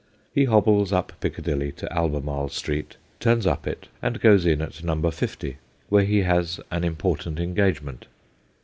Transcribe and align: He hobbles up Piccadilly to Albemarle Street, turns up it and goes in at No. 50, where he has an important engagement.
He 0.33 0.45
hobbles 0.45 0.91
up 0.91 1.13
Piccadilly 1.19 1.71
to 1.73 1.93
Albemarle 1.95 2.49
Street, 2.49 2.97
turns 3.19 3.45
up 3.45 3.67
it 3.67 3.87
and 4.01 4.19
goes 4.19 4.47
in 4.47 4.59
at 4.59 4.83
No. 4.83 4.95
50, 5.11 5.57
where 5.89 6.05
he 6.05 6.21
has 6.23 6.59
an 6.71 6.83
important 6.83 7.39
engagement. 7.39 8.07